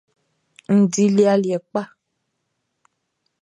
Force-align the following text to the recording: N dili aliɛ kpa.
N 0.77 0.79
dili 0.93 1.23
aliɛ 1.33 1.57
kpa. 1.69 1.81